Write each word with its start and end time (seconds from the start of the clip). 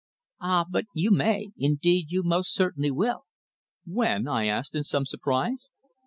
"Ah! 0.39 0.65
but 0.67 0.85
you 0.95 1.11
may. 1.11 1.49
Indeed, 1.59 2.07
you 2.09 2.23
most 2.23 2.55
certainly 2.55 2.89
will." 2.89 3.25
"When?" 3.85 4.27
I 4.27 4.47
asked, 4.47 4.73
in 4.73 4.83
some 4.83 5.05
surprise. 5.05 5.69